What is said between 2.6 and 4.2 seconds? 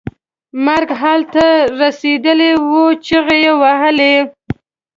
و چغې یې وهلې.